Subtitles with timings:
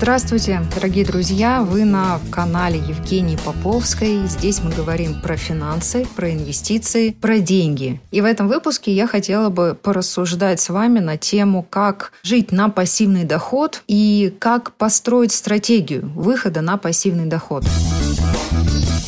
[0.00, 1.60] Здравствуйте, дорогие друзья!
[1.60, 4.26] Вы на канале Евгении Поповской.
[4.26, 8.00] Здесь мы говорим про финансы, про инвестиции, про деньги.
[8.10, 12.70] И в этом выпуске я хотела бы порассуждать с вами на тему, как жить на
[12.70, 17.66] пассивный доход и как построить стратегию выхода на пассивный доход.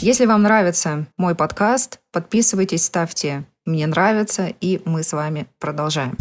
[0.02, 6.18] Если вам нравится мой подкаст, подписывайтесь, ставьте «Мне нравится», и мы с вами продолжаем.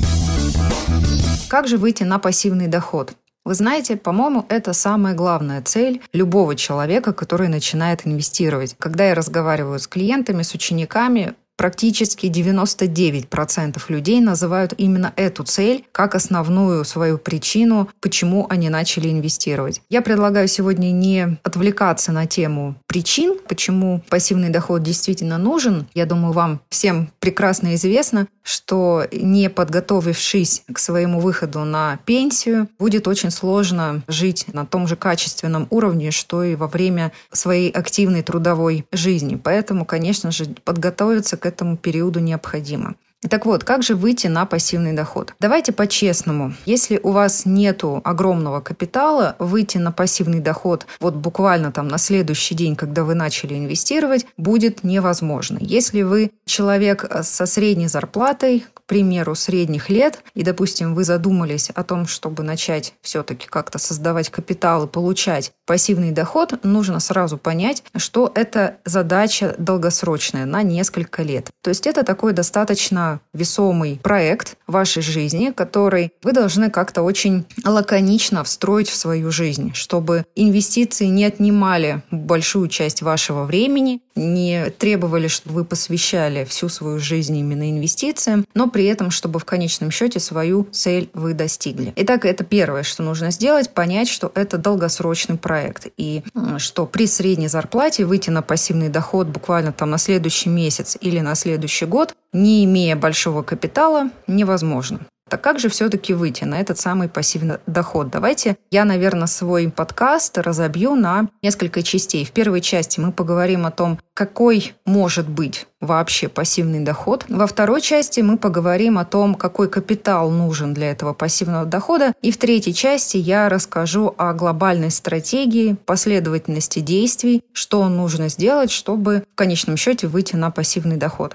[1.49, 3.13] Как же выйти на пассивный доход?
[3.43, 8.75] Вы знаете, по-моему, это самая главная цель любого человека, который начинает инвестировать.
[8.77, 16.15] Когда я разговариваю с клиентами, с учениками, практически 99% людей называют именно эту цель как
[16.15, 19.81] основную свою причину, почему они начали инвестировать.
[19.87, 25.87] Я предлагаю сегодня не отвлекаться на тему причин, почему пассивный доход действительно нужен.
[25.93, 33.07] Я думаю, вам всем прекрасно известно, что не подготовившись к своему выходу на пенсию, будет
[33.07, 38.85] очень сложно жить на том же качественном уровне, что и во время своей активной трудовой
[38.91, 39.39] жизни.
[39.41, 42.95] Поэтому, конечно же, подготовиться к этому периоду необходимо.
[43.29, 45.35] Так вот, как же выйти на пассивный доход?
[45.39, 46.53] Давайте по-честному.
[46.65, 52.55] Если у вас нету огромного капитала, выйти на пассивный доход вот буквально там на следующий
[52.55, 55.59] день, когда вы начали инвестировать, будет невозможно.
[55.61, 62.05] Если вы человек со средней зарплатой, примеру, средних лет, и, допустим, вы задумались о том,
[62.07, 68.75] чтобы начать все-таки как-то создавать капитал и получать пассивный доход, нужно сразу понять, что это
[68.83, 71.51] задача долгосрочная на несколько лет.
[71.61, 77.45] То есть это такой достаточно весомый проект в вашей жизни, который вы должны как-то очень
[77.65, 85.27] лаконично встроить в свою жизнь, чтобы инвестиции не отнимали большую часть вашего времени, не требовали,
[85.27, 90.19] чтобы вы посвящали всю свою жизнь именно инвестициям, но при этом, чтобы в конечном счете
[90.19, 91.93] свою цель вы достигли.
[91.95, 96.23] Итак, это первое, что нужно сделать, понять, что это долгосрочный проект, и
[96.57, 101.35] что при средней зарплате выйти на пассивный доход буквально там на следующий месяц или на
[101.35, 104.99] следующий год, не имея большого капитала, невозможно.
[105.31, 108.09] Так как же все-таки выйти на этот самый пассивный доход?
[108.09, 112.25] Давайте я, наверное, свой подкаст разобью на несколько частей.
[112.25, 117.23] В первой части мы поговорим о том, какой может быть вообще пассивный доход.
[117.29, 122.11] Во второй части мы поговорим о том, какой капитал нужен для этого пассивного дохода.
[122.21, 129.23] И в третьей части я расскажу о глобальной стратегии, последовательности действий, что нужно сделать, чтобы
[129.31, 131.33] в конечном счете выйти на пассивный доход.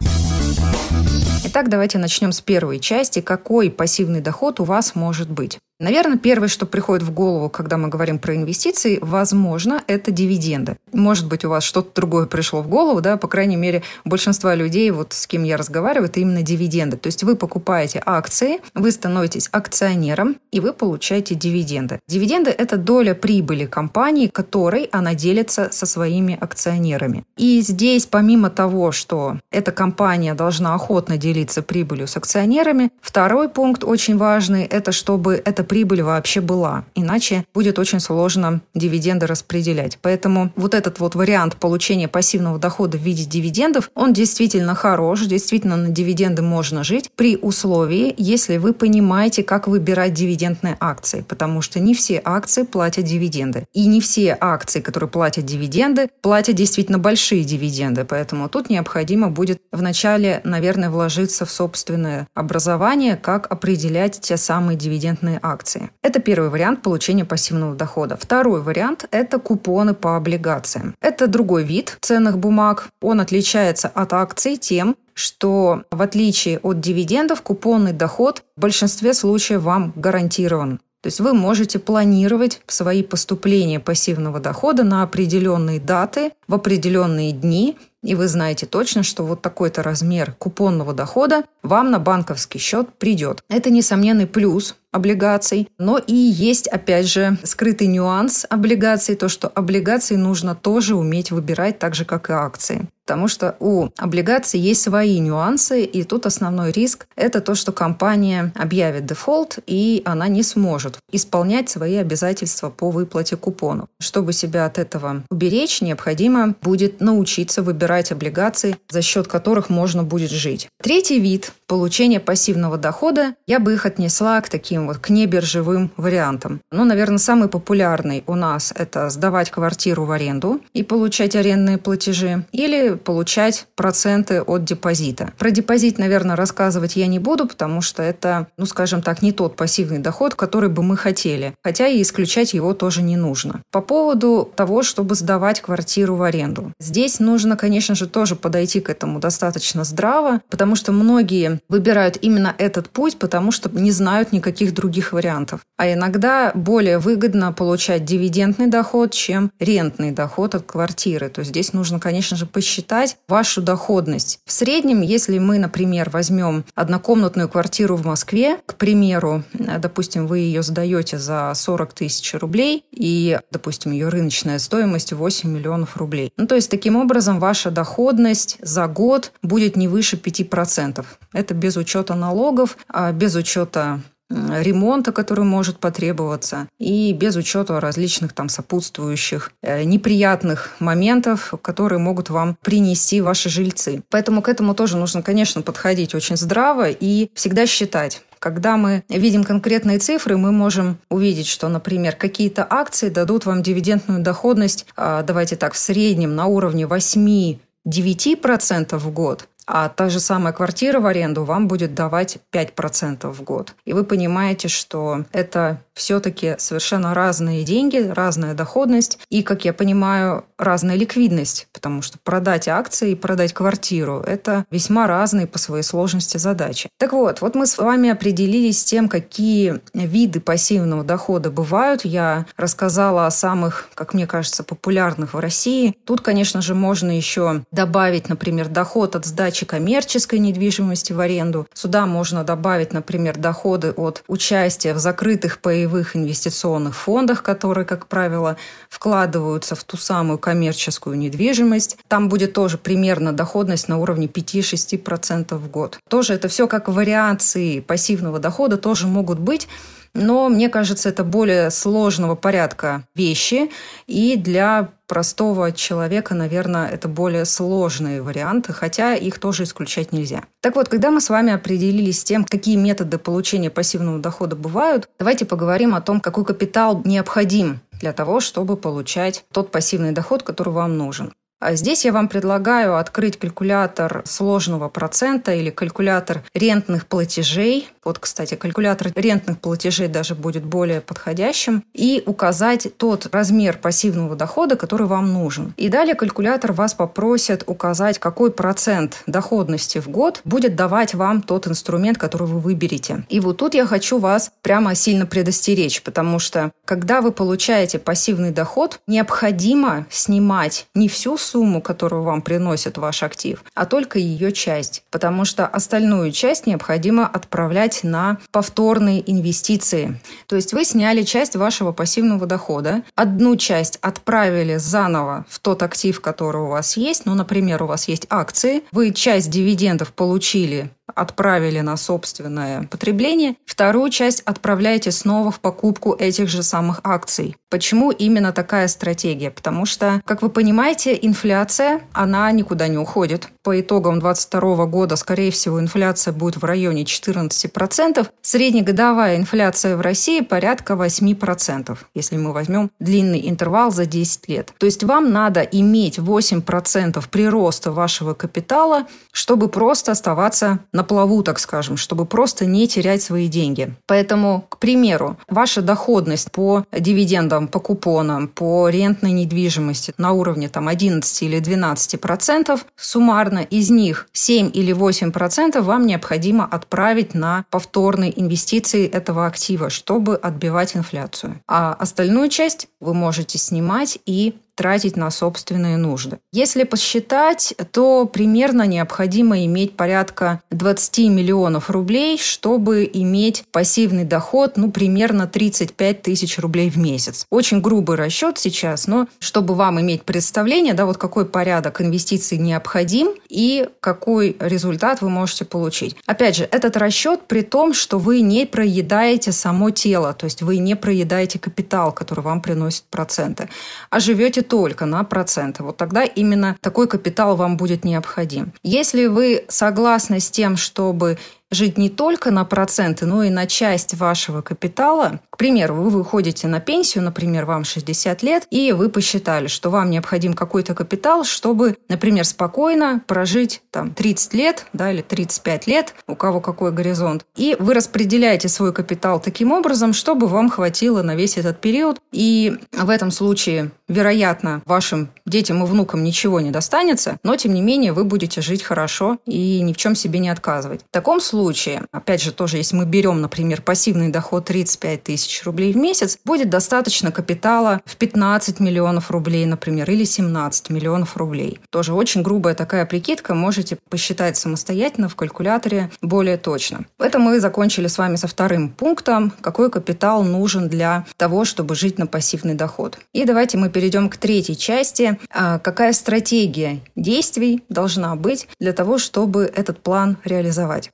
[1.45, 3.21] Итак, давайте начнем с первой части.
[3.21, 5.59] Какой пассивный доход у вас может быть?
[5.79, 10.79] Наверное, первое, что приходит в голову, когда мы говорим про инвестиции, возможно, это дивиденды.
[10.95, 14.55] Может быть, у вас что-то другое пришло в голову, да, по крайней мере, у большинства
[14.55, 16.97] людей, вот с кем я разговариваю, это именно дивиденды.
[16.97, 22.01] То есть вы покупаете акции, вы становитесь акционером, и вы получаете дивиденды.
[22.09, 27.25] Дивиденды– это доля прибыли компании, которой она делится со своими акционерами.
[27.37, 33.85] И здесь, помимо того, что эта компания должна охотно делиться прибылью с акционерами, второй пункт
[33.85, 36.85] очень важный– это чтобы эта прибыль вообще была.
[36.95, 39.99] Иначе будет очень сложно дивиденды распределять.
[40.01, 45.77] Поэтому вот этот вот вариант получения пассивного дохода в виде дивидендов, он действительно хорош, действительно
[45.77, 51.81] на дивиденды можно жить при условии, если вы понимаете, как выбирать дивидендные акции, потому что
[51.81, 53.67] не все акции платят дивиденды.
[53.73, 58.05] И не все акции, которые платят дивиденды, платят действительно большие дивиденды.
[58.05, 65.39] Поэтому тут необходимо будет вначале, наверное, вложиться в собственное образование, как определять те самые дивидендные
[65.43, 65.91] акции акции.
[66.03, 68.17] Это первый вариант получения пассивного дохода.
[68.21, 70.95] Второй вариант– это купоны по облигациям.
[71.01, 72.89] Это другой вид ценных бумаг.
[73.01, 79.63] Он отличается от акций тем, что в отличие от дивидендов купонный доход в большинстве случаев
[79.63, 80.79] вам гарантирован.
[81.03, 87.77] То есть вы можете планировать свои поступления пассивного дохода на определенные даты, в определенные дни,
[88.03, 93.43] и вы знаете точно, что вот такой-то размер купонного дохода вам на банковский счет придет.
[93.49, 100.17] Это несомненный плюс облигаций, но и есть, опять же, скрытый нюанс облигаций, то, что облигации
[100.17, 102.89] нужно тоже уметь выбирать так же, как и акции.
[103.05, 108.53] Потому что у облигаций есть свои нюансы, и тут основной риск– это то, что компания
[108.57, 113.89] объявит дефолт, и она не сможет исполнять свои обязательства по выплате купону.
[114.01, 120.03] Чтобы себя от этого уберечь, необходимо будет научиться выбирать брать облигации, за счет которых можно
[120.03, 120.69] будет жить.
[120.83, 126.61] Третий вид получения пассивного дохода, я бы их отнесла к таким вот, к небиржевым вариантам.
[126.71, 132.45] Ну, наверное, самый популярный у нас– это сдавать квартиру в аренду и получать арендные платежи,
[132.53, 135.33] или получать проценты от депозита.
[135.39, 139.57] Про депозит, наверное, рассказывать я не буду, потому что это, ну, скажем так, не тот
[139.57, 141.55] пассивный доход, который бы мы хотели.
[141.65, 143.63] Хотя и исключать его тоже не нужно.
[143.73, 146.73] По поводу того, чтобы сдавать квартиру в аренду.
[146.79, 152.55] Здесь нужно, конечно же, тоже подойти к этому достаточно здраво, потому что многие выбирают именно
[152.59, 155.61] этот путь, потому что не знают никаких других вариантов.
[155.77, 161.29] А иногда более выгодно получать дивидендный доход, чем рентный доход от квартиры.
[161.29, 164.41] То есть здесь нужно, конечно же, посчитать вашу доходность.
[164.47, 170.63] В среднем, если мы, например, возьмем однокомнатную квартиру в Москве, к примеру, допустим, вы ее
[170.63, 176.33] сдаете за 40 тысяч рублей, и, допустим, ее рыночная стоимость 8 миллионов рублей.
[176.37, 181.05] Ну, то есть, таким образом, ваша доходность за год будет не выше 5%.
[181.33, 188.33] Это без учета налогов, а без учета ремонта, который может потребоваться, и без учета различных
[188.33, 194.03] там сопутствующих э, неприятных моментов, которые могут вам принести ваши жильцы.
[194.11, 199.43] Поэтому к этому тоже нужно, конечно, подходить очень здраво и всегда считать, когда мы видим
[199.43, 205.57] конкретные цифры, мы можем увидеть, что, например, какие-то акции дадут вам дивидендную доходность, а, давайте
[205.57, 211.43] так, в среднем на уровне 8-9% в год, а та же самая квартира в аренду
[211.43, 213.75] вам будет давать 5% в год.
[213.85, 220.45] И вы понимаете, что это все-таки совершенно разные деньги, разная доходность и, как я понимаю,
[220.59, 226.39] разная ликвидность, потому что продать акции и продать квартиру– это весьма разные по своей сложности
[226.39, 226.89] задачи.
[226.99, 232.05] Так вот, вот мы с вами определились с тем, какие виды пассивного дохода бывают.
[232.05, 235.97] Я рассказала о самых, как мне кажется, популярных в России.
[236.05, 241.67] Тут, конечно же, можно еще добавить, например, доход от сдачи коммерческой недвижимости в аренду.
[241.75, 248.57] Сюда можно добавить, например, доходы от участия в закрытых паевых инвестиционных фондах, которые, как правило,
[248.89, 251.99] вкладываются в ту самую коммерческую недвижимость.
[252.07, 255.99] Там будет тоже примерно доходность на уровне 5-6% в год.
[256.09, 259.67] Тоже это все как вариации пассивного дохода тоже могут быть,
[260.15, 263.73] но мне кажется, это более сложного порядка вещи,
[264.07, 270.45] и для простого человека, наверное, это более сложные варианты, хотя их тоже исключать нельзя.
[270.61, 275.09] Так вот, когда мы с вами определились с тем, какие методы получения пассивного дохода бывают,
[275.19, 280.73] давайте поговорим о том, какой капитал необходим для того, чтобы получать тот пассивный доход, который
[280.73, 281.33] вам нужен.
[281.59, 287.89] А здесь я вам предлагаю открыть калькулятор сложного процента или калькулятор рентных платежей.
[288.07, 291.83] Вот, кстати, калькулятор рентных платежей даже будет более подходящим.
[291.93, 295.75] И указать тот размер пассивного дохода, который вам нужен.
[295.77, 301.67] И далее калькулятор вас попросит указать, какой процент доходности в год будет давать вам тот
[301.67, 303.25] инструмент, который вы выберете.
[303.29, 308.53] И вот тут я хочу вас прямо сильно предостеречь, потому что когда вы получаете пассивный
[308.53, 315.03] доход, необходимо снимать не всю сумму, которую вам приносит ваш актив, а только ее часть,
[315.11, 320.21] потому что остальную часть необходимо отправлять на повторные инвестиции.
[320.47, 326.21] То есть вы сняли часть вашего пассивного дохода, одну часть отправили заново в тот актив,
[326.21, 331.81] который у вас есть, ну, например, у вас есть акции, вы часть дивидендов получили отправили
[331.81, 337.57] на собственное потребление, вторую часть отправляете снова в покупку этих же самых акций.
[337.71, 339.51] Почему именно такая стратегия?
[339.51, 343.49] Потому что, как вы понимаете, инфляция, она никуда не уходит.
[343.63, 348.29] По итогам 2022 года, скорее всего, инфляция будет в районе 14%.
[348.43, 354.73] Среднегодовая инфляция в России порядка 8%, если мы возьмем длинный интервал за 10 лет.
[354.79, 361.59] То есть вам надо иметь 8% прироста вашего капитала, чтобы просто оставаться на плаву, так
[361.59, 363.95] скажем, чтобы просто не терять свои деньги.
[364.07, 370.89] Поэтому, к примеру, ваша доходность по дивидендам, по купонам, по рентной недвижимости на уровне там,
[370.89, 377.65] 11 или 12 процентов, суммарно из них 7 или 8 процентов вам необходимо отправить на
[377.71, 381.61] повторные инвестиции этого актива, чтобы отбивать инфляцию.
[381.69, 386.39] А остальную часть вы можете снимать и тратить на собственные нужды.
[386.53, 394.93] Если посчитать, то примерно необходимо иметь порядка 20 миллионов рублей, чтобы иметь пассивный доход, ну,
[394.93, 397.47] примерно 35 тысяч рублей в месяц.
[397.51, 403.29] Очень грубый расчет сейчас, но чтобы вам иметь представление, да, вот какой порядок инвестиций необходим
[403.49, 406.17] и какой результат вы можете получить.
[406.27, 410.79] Опять же, этот расчет при том, что вы не проедаете само тело, то есть вы
[410.79, 413.71] не проедаете капитал, который вам приносит проценты,
[414.11, 415.83] а живете только на проценты.
[415.83, 418.73] Вот тогда именно такой капитал вам будет необходим.
[418.83, 421.39] Если вы согласны с тем, чтобы
[421.71, 425.41] жить не только на проценты, но и на часть вашего капитала.
[425.51, 430.11] К примеру, вы выходите на пенсию, например, вам 60 лет, и вы посчитали, что вам
[430.11, 436.37] необходим какой-то капитал, чтобы, например, спокойно прожить там 30 лет да, или 35 лет, у
[436.37, 437.45] кого какой горизонт.
[437.57, 442.21] И вы распределяете свой капитал таким образом, чтобы вам хватило на весь этот период.
[442.33, 447.83] И в этом случае, вероятно, вашим детям и внукам ничего не достанется, но, тем не
[447.83, 451.03] менее, вы будете жить хорошо и ни в чем себе не отказывать.
[451.03, 455.93] В таком случае опять же, тоже если мы берем, например, пассивный доход 35 тысяч рублей
[455.93, 461.81] в месяц, будет достаточно капитала в 15 миллионов рублей, например, или 17 миллионов рублей.
[461.91, 467.05] Тоже очень грубая такая прикидка, можете посчитать самостоятельно в калькуляторе более точно.
[467.19, 472.19] Это мы закончили с вами со вторым пунктом, какой капитал нужен для того, чтобы жить
[472.19, 473.19] на пассивный доход.
[473.33, 475.39] И давайте мы перейдем к третьей части.
[475.51, 481.11] А, какая стратегия действий должна быть для того, чтобы этот план реализовать?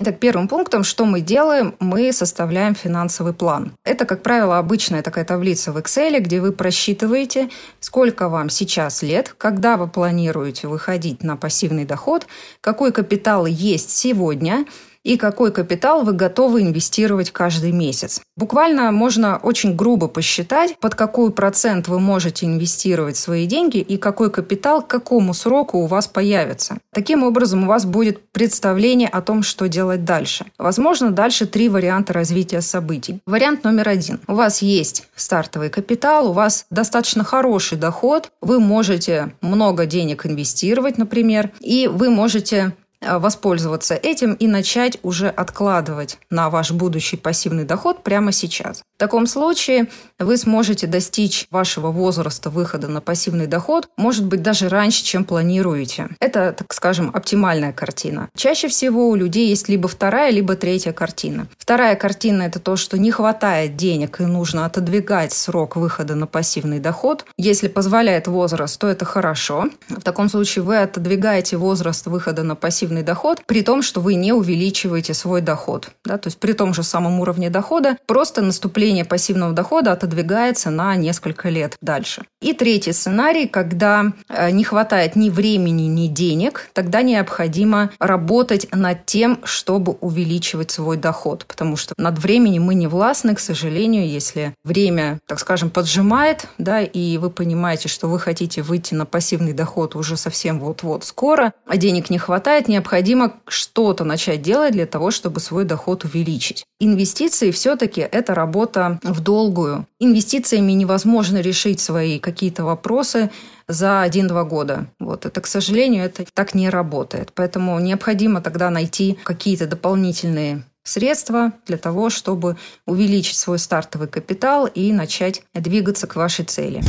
[0.00, 3.70] Итак, первым пунктом, что мы делаем, мы составляем финансовый план.
[3.84, 9.32] Это, как правило, обычная такая таблица в Excel, где вы просчитываете, сколько вам сейчас лет,
[9.38, 12.26] когда вы планируете выходить на пассивный доход,
[12.60, 14.64] какой капитал есть сегодня–
[15.04, 18.20] и какой капитал вы готовы инвестировать каждый месяц.
[18.36, 24.30] Буквально можно очень грубо посчитать, под какой процент вы можете инвестировать свои деньги и какой
[24.30, 26.78] капитал к какому сроку у вас появится.
[26.92, 30.46] Таким образом, у вас будет представление о том, что делать дальше.
[30.58, 33.20] Возможно, дальше три варианта развития событий.
[33.26, 34.20] Вариант номер один.
[34.26, 40.98] У вас есть стартовый капитал, у вас достаточно хороший доход, вы можете много денег инвестировать,
[40.98, 42.72] например, и вы можете
[43.06, 48.82] воспользоваться этим и начать уже откладывать на ваш будущий пассивный доход прямо сейчас.
[48.96, 54.68] В таком случае вы сможете достичь вашего возраста выхода на пассивный доход, может быть, даже
[54.68, 56.08] раньше, чем планируете.
[56.20, 58.28] Это, так скажем, оптимальная картина.
[58.36, 61.48] Чаще всего у людей есть либо вторая, либо третья картина.
[61.58, 66.78] Вторая картина– это то, что не хватает денег и нужно отодвигать срок выхода на пассивный
[66.78, 67.24] доход.
[67.36, 69.70] Если позволяет возраст, то это хорошо.
[69.88, 74.14] В таком случае вы отодвигаете возраст выхода на пассивный пассивный доход, при том, что вы
[74.14, 75.90] не увеличиваете свой доход.
[76.04, 76.18] Да?
[76.18, 81.48] То есть при том же самом уровне дохода просто наступление пассивного дохода отодвигается на несколько
[81.48, 82.22] лет дальше.
[82.42, 89.06] И третий сценарий, когда э, не хватает ни времени, ни денег, тогда необходимо работать над
[89.06, 91.44] тем, чтобы увеличивать свой доход.
[91.46, 96.82] Потому что над временем мы не властны, к сожалению, если время, так скажем, поджимает, да,
[96.82, 101.76] и вы понимаете, что вы хотите выйти на пассивный доход уже совсем вот-вот скоро, а
[101.76, 106.64] денег не хватает, не необходимо что-то начать делать для того, чтобы свой доход увеличить.
[106.80, 109.86] Инвестиции все-таки это работа в долгую.
[110.00, 113.30] Инвестициями невозможно решить свои какие-то вопросы
[113.68, 114.86] за один-два года.
[114.98, 117.30] Вот это, к сожалению, это так не работает.
[117.34, 124.92] Поэтому необходимо тогда найти какие-то дополнительные средства для того, чтобы увеличить свой стартовый капитал и
[124.92, 126.82] начать двигаться к вашей цели.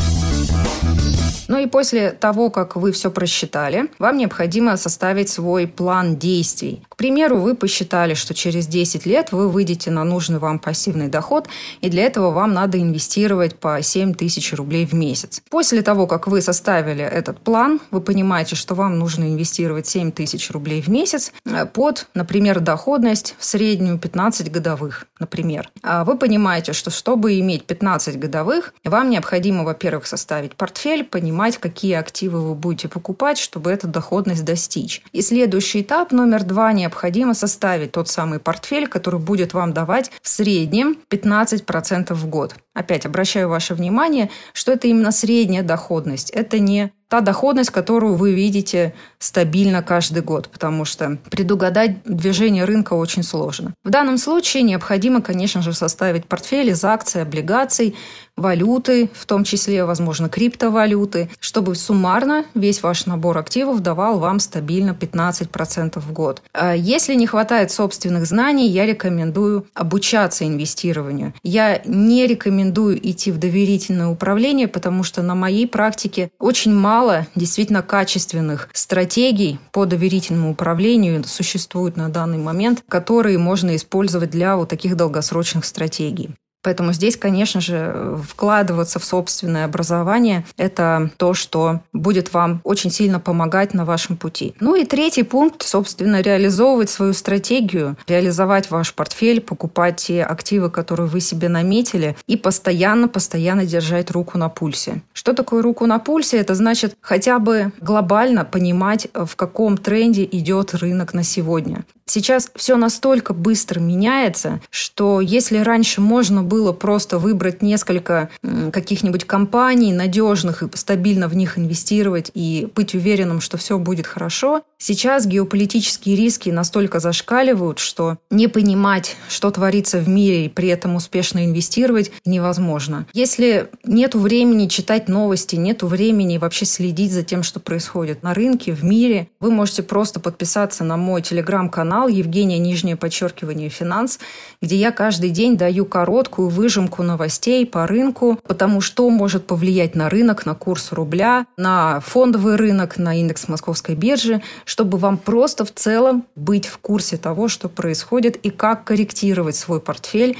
[1.48, 6.82] Ну и после того, как вы все просчитали, вам необходимо составить свой план действий.
[6.90, 11.48] К примеру, вы посчитали, что через 10 лет вы выйдете на нужный вам пассивный доход,
[11.82, 15.42] и для этого вам надо инвестировать по 7 тысяч рублей в месяц.
[15.50, 20.50] После того, как вы составили этот план, вы понимаете, что вам нужно инвестировать 7 тысяч
[20.50, 23.46] рублей в месяц э, под, например, доходность в
[23.84, 25.70] среднюю 15 годовых, например.
[25.82, 31.96] А вы понимаете, что чтобы иметь 15 годовых, вам необходимо, во-первых, составить портфель, понимать, какие
[31.96, 35.04] активы вы будете покупать, чтобы эту доходность достичь.
[35.12, 40.30] И следующий этап номер два– необходимо составить тот самый портфель, который будет вам давать в
[40.30, 42.56] среднем 15% в год.
[42.74, 46.32] Опять обращаю ваше внимание, что это именно средняя доходность.
[46.32, 52.94] Это не та доходность, которую вы видите стабильно каждый год, потому что предугадать движение рынка
[52.94, 53.76] очень сложно.
[53.84, 57.94] В данном случае необходимо, конечно же, составить портфель из акций, облигаций,
[58.36, 64.92] валюты, в том числе, возможно, криптовалюты, чтобы суммарно весь ваш набор активов давал вам стабильно
[64.92, 66.42] 15% в год.
[66.54, 71.34] А если не хватает собственных знаний, я рекомендую обучаться инвестированию.
[71.44, 77.82] Я не рекомендую идти в доверительное управление, потому что на моей практике очень мало действительно
[77.82, 84.96] качественных стратегий по доверительному управлению существуют на данный момент, которые можно использовать для вот таких
[84.98, 86.32] долгосрочных стратегий.
[86.64, 93.20] Поэтому здесь, конечно же, вкладываться в собственное образование– это то, что будет вам очень сильно
[93.20, 94.56] помогать на вашем пути.
[94.60, 101.08] Ну и третий пункт, собственно, реализовывать свою стратегию, реализовать ваш портфель, покупать те активы, которые
[101.08, 105.02] вы себе наметили, и постоянно-постоянно держать руку на пульсе.
[105.12, 106.38] Что такое руку на пульсе?
[106.38, 111.84] Это значит хотя бы глобально понимать, в каком тренде идет рынок на сегодня.
[112.06, 118.30] Сейчас все настолько быстро меняется, что если раньше можно было просто выбрать несколько
[118.72, 124.64] каких-нибудь компаний надежных и стабильно в них инвестировать и быть уверенным, что все будет хорошо,
[124.78, 130.96] сейчас геополитические риски настолько зашкаливают, что не понимать, что творится в мире и при этом
[130.96, 133.08] успешно инвестировать невозможно.
[133.14, 138.74] Если нет времени читать новости, нет времени вообще следить за тем, что происходит на рынке,
[138.74, 144.18] в мире, вы можете просто подписаться на мой телеграм-канал канал Евгения Нижнее подчеркивание финанс,
[144.64, 150.10] где я каждый день даю короткую выжимку новостей по рынку, потому что может повлиять на
[150.10, 155.72] рынок, на курс рубля, на фондовый рынок, на индекс московской биржи, чтобы вам просто в
[155.72, 160.36] целом быть в курсе того, что происходит и как корректировать свой портфель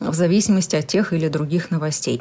[0.00, 2.20] в зависимости от тех или других новостей.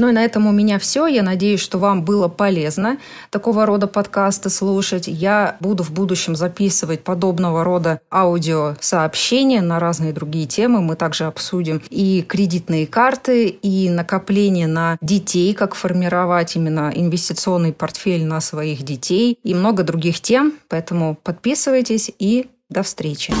[0.00, 1.06] Ну и на этом у меня все.
[1.06, 2.96] Я надеюсь, что вам было полезно
[3.28, 5.06] такого рода подкасты слушать.
[5.06, 10.80] Я буду в будущем записывать подобного рода аудиосообщения на разные другие темы.
[10.80, 18.24] Мы также обсудим и кредитные карты, и накопление на детей, как формировать именно инвестиционный портфель
[18.24, 20.54] на своих детей, и много других тем.
[20.70, 23.34] Поэтому подписывайтесь и до встречи.